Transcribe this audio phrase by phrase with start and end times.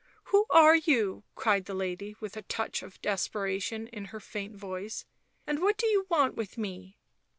[0.33, 5.05] "Who are you?" cried the lady, with a touch of desperation in her faint voice."
[5.45, 6.97] And what do you want with me